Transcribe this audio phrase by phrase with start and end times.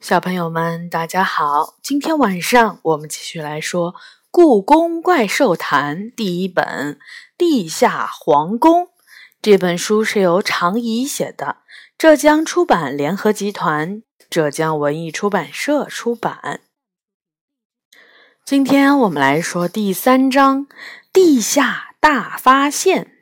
[0.00, 1.76] 小朋友们，大家好！
[1.82, 3.94] 今天晚上我们继续来说
[4.30, 6.64] 《故宫怪兽谈》第一本
[7.36, 8.84] 《地下皇宫》。
[9.42, 11.56] 这本书是由常怡写的，
[11.98, 16.60] 浙江出版联合集团、浙江文艺出版社出版。
[18.44, 20.66] 今天我们来说第三章
[21.12, 23.16] 《地下大发现》，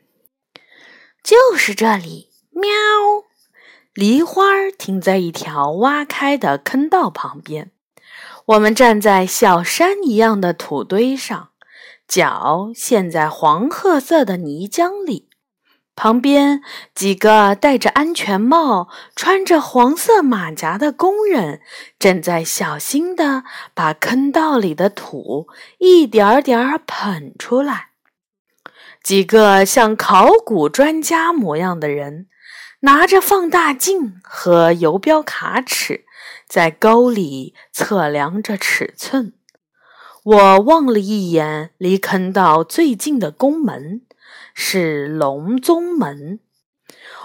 [1.23, 3.26] 就是这里，喵。
[3.97, 4.43] 梨花
[4.77, 7.71] 停在一条挖开的坑道旁边，
[8.45, 11.49] 我们站在小山一样的土堆上，
[12.07, 15.31] 脚陷在黄褐色的泥浆里。
[15.95, 16.61] 旁边
[16.95, 21.63] 几个戴着安全帽、穿着黄色马甲的工人
[21.99, 27.93] 正在小心地把坑道里的土一点点捧出来。
[29.03, 32.27] 几个像考古专家模样的人。
[32.81, 36.05] 拿着放大镜和游标卡尺，
[36.47, 39.33] 在沟里测量着尺寸。
[40.23, 44.03] 我望了一眼离坑道最近的宫门，
[44.55, 46.41] 是隆宗门。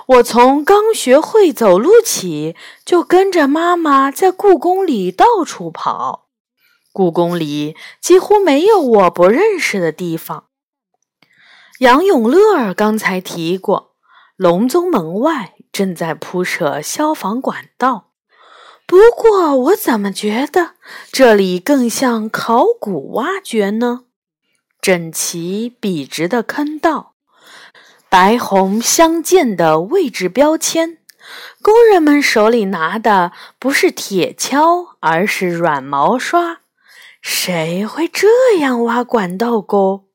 [0.08, 2.56] 我从刚学会走路起，
[2.86, 6.30] 就跟着妈妈在故宫里到处跑。
[6.94, 10.46] 故宫里几乎没有我不认识的地方。
[11.80, 13.91] 杨永乐刚才提过。
[14.42, 18.08] 隆宗门外正在铺设消防管道，
[18.88, 20.72] 不过我怎么觉得
[21.12, 24.06] 这里更像考古挖掘呢？
[24.82, 27.14] 整齐笔直的坑道，
[28.10, 30.98] 白红相间的位置标签，
[31.62, 36.62] 工人们手里拿的不是铁锹，而是软毛刷。
[37.22, 40.08] 谁会这样挖管道沟？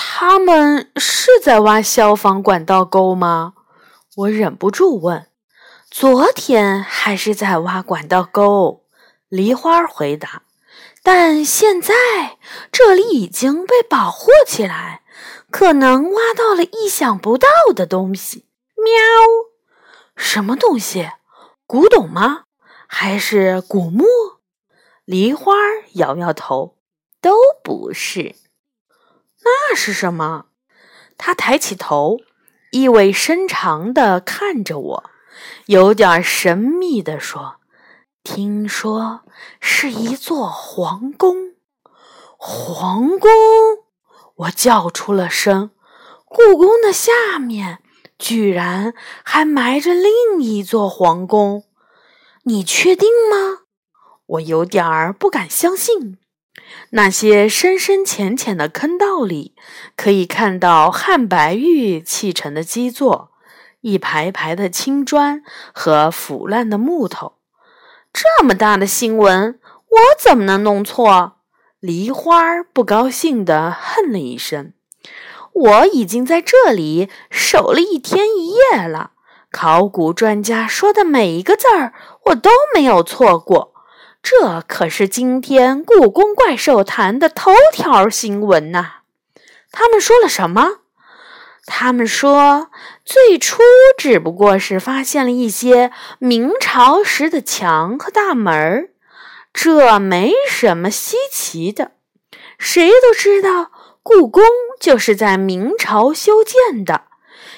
[0.00, 3.54] 他们是在挖消防管道沟吗？
[4.14, 5.26] 我忍不住问。
[5.90, 8.84] 昨天还是在挖管道沟，
[9.28, 10.42] 梨花回答。
[11.02, 12.38] 但现在
[12.70, 15.02] 这里已经被保护起来，
[15.50, 18.46] 可能挖到了意想不到的东西。
[18.76, 18.92] 喵！
[20.14, 21.10] 什么东西？
[21.66, 22.44] 古董吗？
[22.86, 24.04] 还是古墓？
[25.04, 25.54] 梨花
[25.94, 26.76] 摇摇头，
[27.20, 27.34] 都
[27.64, 28.36] 不是。
[29.80, 30.46] 是什么？
[31.16, 32.18] 他抬起头，
[32.72, 35.10] 意味深长地看着我，
[35.66, 37.56] 有点神秘地说
[38.24, 39.20] ：“听说
[39.60, 41.54] 是一座皇宫。”
[42.36, 43.30] 皇宫！
[44.34, 45.70] 我叫出了声。
[46.24, 47.78] 故宫的下面
[48.18, 48.92] 居然
[49.24, 51.64] 还埋着另一座皇宫，
[52.42, 53.62] 你确定吗？
[54.26, 56.18] 我有点儿不敢相信。
[56.90, 59.54] 那些深深浅浅的坑道里，
[59.96, 63.30] 可以看到汉白玉砌成的基座，
[63.80, 65.42] 一排排的青砖
[65.72, 67.34] 和腐烂的木头。
[68.12, 71.36] 这么大的新闻，我怎么能弄错？
[71.80, 74.72] 梨花不高兴地哼了一声。
[75.52, 79.12] 我已经在这里守了一天一夜了，
[79.50, 81.92] 考古专家说的每一个字儿，
[82.26, 83.74] 我都没有错过。
[84.30, 88.96] 这可是今天《故宫怪兽谈》的头条新闻呐！
[89.72, 90.80] 他们说了什么？
[91.64, 92.70] 他们说，
[93.06, 93.62] 最初
[93.96, 98.90] 只不过是发现了一些明朝时的墙和大门，
[99.54, 101.92] 这没什么稀奇的。
[102.58, 103.70] 谁都知道，
[104.02, 104.42] 故宫
[104.78, 107.04] 就是在明朝修建的，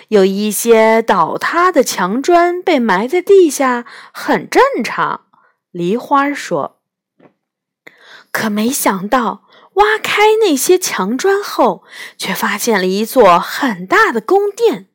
[0.07, 5.23] 有一些倒塌的墙砖被埋在地下，很正常。
[5.71, 6.81] 梨花说
[8.33, 11.85] ：“可没想到，挖开那些墙砖后，
[12.19, 14.89] 却发现了一座很大的宫殿。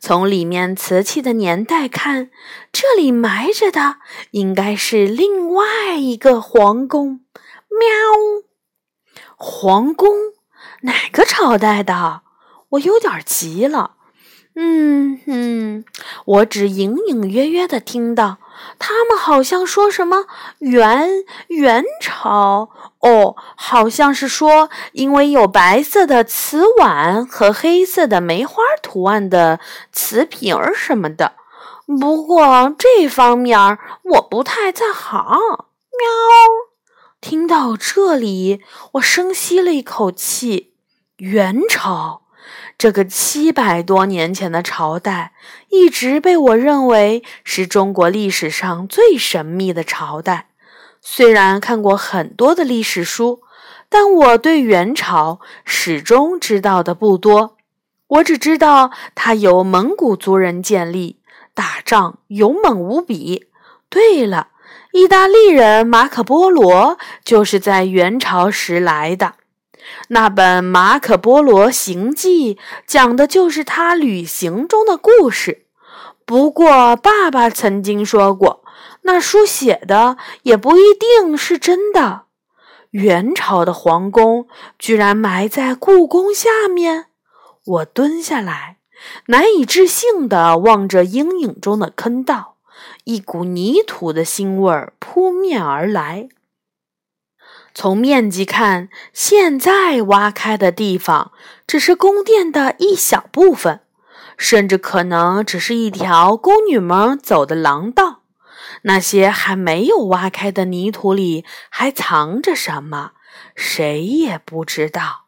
[0.00, 2.30] 从里面瓷器的年代看，
[2.70, 3.96] 这里埋着的
[4.32, 7.20] 应该是另外一个皇宫。”
[7.70, 8.42] 喵！
[9.36, 10.08] 皇宫？
[10.82, 12.22] 哪个朝代的？
[12.70, 13.96] 我有点急了。
[14.56, 15.84] 嗯哼，
[16.24, 18.38] 我只隐隐约约的听到。
[18.78, 20.26] 他们好像说什么
[20.58, 22.70] 元元朝
[23.00, 29.60] 哦，好像是说因为有白色的瓷碗和黑色的梅花图案的
[29.92, 31.32] 瓷瓶儿什么的。
[32.00, 35.24] 不过这方面我不太在行。
[35.98, 36.06] 喵！
[37.20, 38.62] 听到这里，
[38.92, 40.74] 我深吸了一口气。
[41.16, 42.22] 元朝。
[42.78, 45.32] 这个七百多年前的朝代，
[45.68, 50.50] 一直被我认为是中国历史上最神秘的朝代。
[51.00, 53.40] 虽然看过很多的历史书，
[53.88, 57.56] 但我对元朝始终知道的不多。
[58.06, 61.18] 我只知道它由蒙古族人建立，
[61.54, 63.48] 打仗勇猛无比。
[63.88, 64.50] 对了，
[64.92, 69.34] 意大利人马可·波罗就是在元朝时来的。
[70.08, 72.54] 那本《马可·波罗行记》
[72.86, 75.66] 讲的就是他旅行中的故事。
[76.24, 78.62] 不过，爸爸曾经说过，
[79.02, 82.22] 那书写的也不一定是真的。
[82.90, 84.46] 元朝的皇宫
[84.78, 87.06] 居然埋在故宫下面，
[87.64, 88.78] 我蹲下来，
[89.26, 92.56] 难以置信地望着阴影中的坑道，
[93.04, 96.28] 一股泥土的腥味儿扑面而来。
[97.74, 101.32] 从面积看，现在挖开的地方
[101.66, 103.80] 只是宫殿的一小部分，
[104.36, 108.22] 甚至可能只是一条宫女们走的廊道。
[108.82, 113.12] 那些还没有挖开的泥土里还藏着什么，
[113.54, 115.26] 谁也不知道。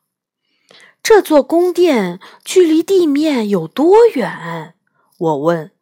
[1.03, 4.75] 这座宫殿距离地面有多远？
[5.19, 5.73] 我问。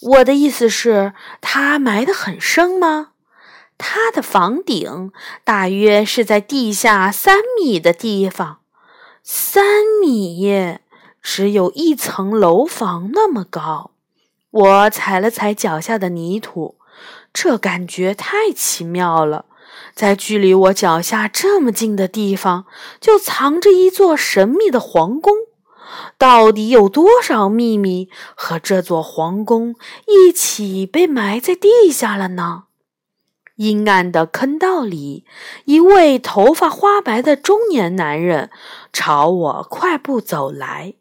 [0.00, 3.08] 我的意思是，它埋得很深吗？
[3.78, 5.12] 它的房顶
[5.44, 8.58] 大约是在地下三米的地方。
[9.22, 9.64] 三
[10.02, 10.78] 米，
[11.22, 13.92] 只有一层楼房那么高。
[14.50, 16.76] 我踩了踩脚下的泥土。
[17.32, 19.44] 这感觉太奇妙了，
[19.94, 22.64] 在距离我脚下这么近的地方，
[23.00, 25.34] 就藏着一座神秘的皇宫。
[26.16, 29.74] 到底有多少秘密和这座皇宫
[30.06, 32.64] 一起被埋在地下了呢？
[33.58, 35.26] 阴暗的坑道里，
[35.64, 38.50] 一位头发花白的中年男人
[38.92, 40.94] 朝我快步走来。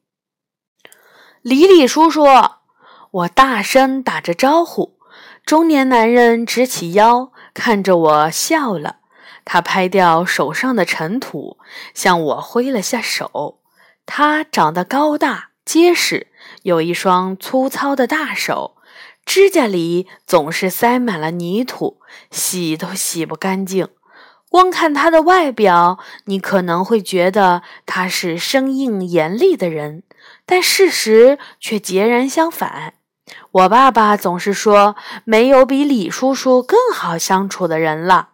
[1.43, 2.23] 李李叔叔，
[3.11, 4.97] 我大声打着招呼。
[5.45, 8.97] 中年男人直起腰，看着我笑了。
[9.45, 11.59] 他拍掉手上的尘土，
[11.93, 13.61] 向我挥了下手。
[14.07, 16.25] 他长得高大结实，
[16.63, 18.76] 有一双粗糙的大手，
[19.27, 21.99] 指甲里总是塞满了泥土，
[22.31, 23.89] 洗都洗不干净。
[24.47, 30.03] 光看他的外表，你可能会觉得他是生硬严厉的人，
[30.45, 32.93] 但事实却截然相反。
[33.51, 34.95] 我爸爸总是说，
[35.25, 38.29] 没有比李叔叔更好相处的人了。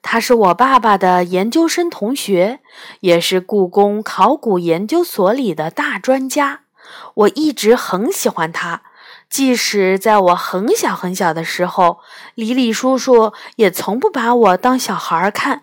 [0.00, 2.60] 他是我爸爸的研究生同学，
[3.00, 6.60] 也是故宫考古研究所里的大专家。
[7.14, 8.82] 我一直很喜欢他，
[9.30, 12.00] 即使在我很小很小的时候，
[12.34, 15.62] 李李叔叔也从不把我当小孩看，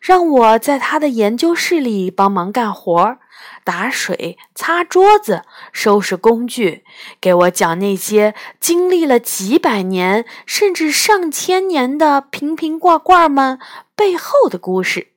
[0.00, 3.18] 让我在他的研究室里帮忙干活儿。
[3.64, 5.42] 打水、擦桌子、
[5.72, 6.84] 收拾工具，
[7.20, 13.58] 给我讲那些经历了几百年甚至上千年的瓶瓶罐罐们
[13.94, 15.08] 背后的故事。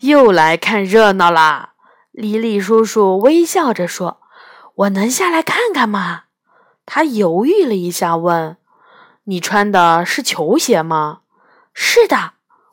[0.00, 1.70] 又来看热闹啦！
[2.10, 4.20] 李李叔叔微笑着说
[4.74, 6.24] ：“我能下来看看吗？”
[6.92, 8.56] 他犹豫了一下，问
[9.22, 11.20] ：“你穿的是球鞋吗
[11.72, 12.32] ？”“是的。”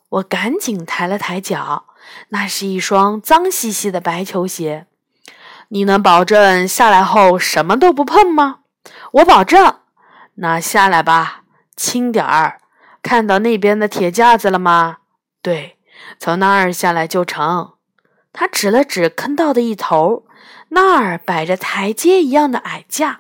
[0.10, 1.86] 我赶紧抬了抬脚，
[2.30, 4.88] 那是一双脏兮兮的白球鞋。
[5.68, 8.62] 你能保证下来后什么都不碰吗？
[9.12, 9.76] 我保证。
[10.36, 11.44] 那下来吧，
[11.76, 12.60] 轻点儿。
[13.04, 14.98] 看到那边的铁架子了吗？
[15.44, 15.78] 对，
[16.18, 17.74] 从那儿下来就成。
[18.34, 20.26] 他指了指坑道的一头，
[20.70, 23.20] 那儿摆着台阶一样的矮架。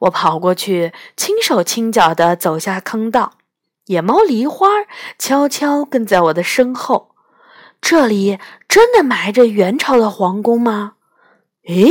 [0.00, 3.34] 我跑过去，轻手轻脚地走下坑道。
[3.86, 4.68] 野猫梨花
[5.18, 7.14] 悄悄跟在我的身后。
[7.80, 10.94] 这里真的埋着元朝的皇宫吗？
[11.66, 11.88] 诶，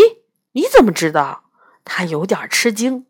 [0.53, 1.43] 你怎么知道？
[1.83, 3.05] 他有点吃惊。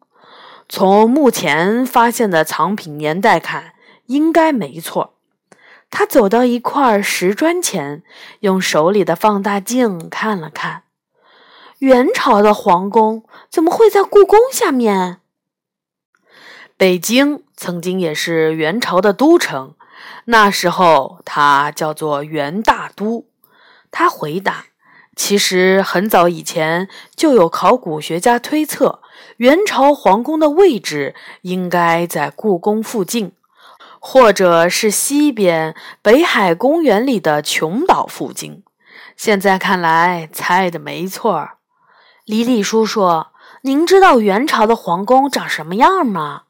[0.67, 3.73] 从目前发现的藏品年代看，
[4.05, 5.15] 应该没错。
[5.89, 8.03] 他走到一块石砖前，
[8.41, 10.83] 用手里的放大镜看了看。
[11.79, 15.21] 元朝的皇宫怎么会在故宫下面？
[16.75, 19.75] 北京曾经也是元朝的都城，
[20.25, 23.25] 那时候它叫做元大都。
[23.91, 24.65] 他回答。
[25.15, 29.01] 其实很早以前就有考古学家推测，
[29.37, 33.33] 元朝皇宫的位置应该在故宫附近，
[33.99, 38.63] 或者是西边北海公园里的琼岛附近。
[39.17, 41.58] 现在看来，猜的没错。
[42.29, 43.25] 李李叔叔，
[43.63, 46.43] 您知道元朝的皇宫长什么样吗？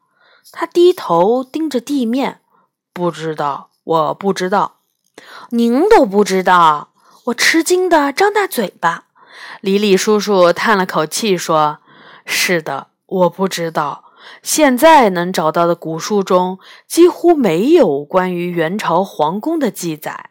[0.52, 2.42] 他低头盯着地面，
[2.92, 4.80] 不知道，我不知道，
[5.48, 6.90] 您都不知道。
[7.24, 9.04] 我吃惊地张大嘴巴，
[9.62, 11.78] 李李叔叔叹了口气说
[12.26, 14.04] ：“是的，我不知道。
[14.42, 20.28] 现在能找到的古书中几乎没有关于元朝皇宫的记载。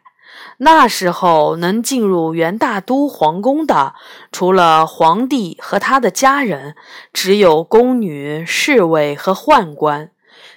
[0.58, 3.94] 那时候能进入元大都皇宫的，
[4.30, 6.74] 除了皇帝和他的家人，
[7.12, 10.10] 只有宫女、侍卫和宦官。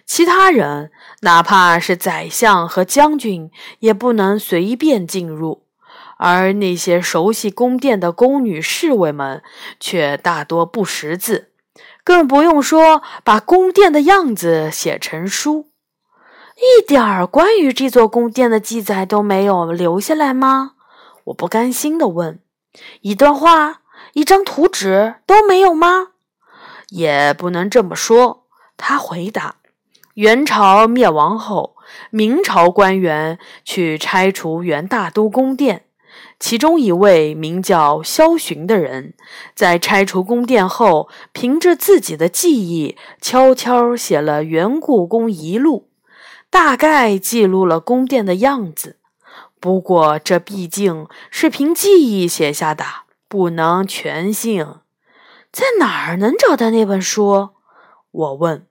[0.06, 3.50] 其他人，哪怕是宰相和将军，
[3.80, 5.64] 也不能随便进入。
[6.18, 9.42] 而那些熟悉宫殿的宫女侍卫们，
[9.80, 11.50] 却大多不识字，
[12.04, 15.73] 更不用说把宫殿的样子写成书。
[16.64, 20.76] 一点儿关于这座宫殿的记载都没有留下来吗？
[21.26, 22.40] 我不甘心地问。
[23.02, 23.82] 一段话、
[24.14, 26.08] 一张图纸都没有吗？
[26.90, 28.46] 也不能这么说，
[28.78, 29.56] 他回答。
[30.14, 31.76] 元朝灭亡后，
[32.10, 35.86] 明朝官员去拆除元大都宫殿。
[36.40, 39.16] 其中一位名叫萧洵的人，
[39.54, 45.88] 在拆除宫殿后，凭着自己的记忆，悄悄写了《元故宫遗录》，
[46.54, 48.98] 大概记录了宫殿的样子。
[49.60, 52.86] 不过，这毕竟是凭记忆写下的，
[53.28, 54.64] 不能全信。
[55.52, 57.50] 在哪儿能找到那本书？
[58.12, 58.68] 我问。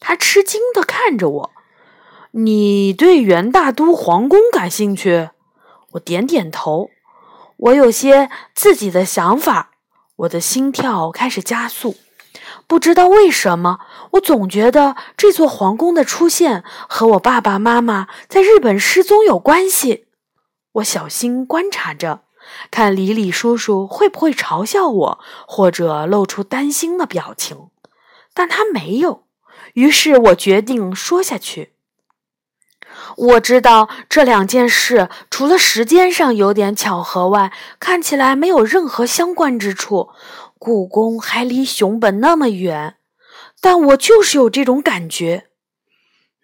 [0.00, 1.50] 他吃惊地看着我。
[2.30, 5.28] 你对元大都皇宫感兴趣？
[5.90, 6.88] 我点点头。
[7.58, 9.72] 我有些自己的想法，
[10.16, 11.96] 我的心跳开始加速。
[12.66, 13.78] 不知道为什么，
[14.12, 20.06] 我总觉得这座皇宫的出现和我爸爸妈妈在日本失踪有关系。
[20.72, 22.22] 我小心观察着，
[22.70, 27.68] 看李李叔叔会不会嘲笑我，或者露出担心的表情，
[28.34, 29.22] 但他没有。
[29.74, 31.72] 于是我决定说下去。
[33.16, 40.10] 我知道这两件事除了时间上有点巧合外，看起来没有任何相关之处。
[40.58, 42.96] 故宫还离熊本那么远，
[43.60, 45.48] 但我就是有这种感觉。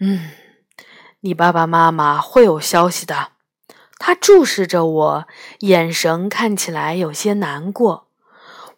[0.01, 0.31] 嗯，
[1.21, 3.33] 你爸爸妈妈会有消息的。
[3.99, 5.29] 他注视着我，
[5.61, 8.09] 眼神看起来有些难过。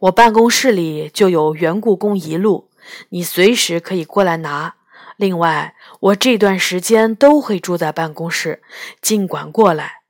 [0.00, 2.70] 我办公室里就有《原故宫遗录》，
[3.08, 4.74] 你随时可以过来拿。
[5.16, 8.62] 另外，我这段时间都会住在办公室，
[9.00, 10.02] 尽管过来。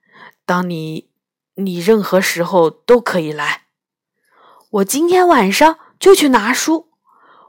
[0.44, 1.10] 当你，
[1.54, 3.63] 你任何时候都可以来。
[4.74, 6.88] 我今天晚上就去拿书。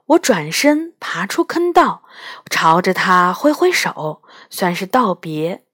[0.06, 2.04] 我转身爬出坑道，
[2.52, 5.66] 朝着他挥挥手，算是道别。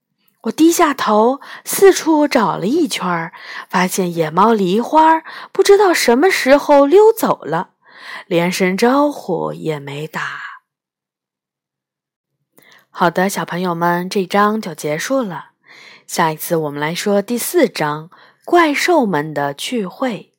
[0.44, 3.34] 我低下头，四处找了一圈，
[3.70, 7.72] 发现野猫梨花不知道什么时候溜走了，
[8.28, 10.40] 连声招呼也没打。
[12.90, 15.50] 好的，小朋友们，这章就结束了。
[16.08, 18.10] 下一次我们来说第四章：
[18.46, 20.31] 怪兽们的聚会。